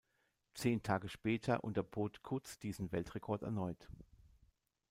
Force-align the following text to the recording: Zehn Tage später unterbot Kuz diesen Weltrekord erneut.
Zehn 0.55 0.81
Tage 0.81 1.09
später 1.09 1.63
unterbot 1.63 2.23
Kuz 2.23 2.57
diesen 2.57 2.91
Weltrekord 2.91 3.43
erneut. 3.43 3.87